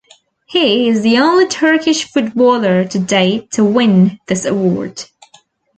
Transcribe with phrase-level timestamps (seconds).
[0.47, 5.05] He is the only Turkish footballer to date to win this award.